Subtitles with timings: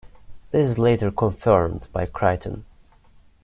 [0.49, 2.63] This is later confirmed by Kryten.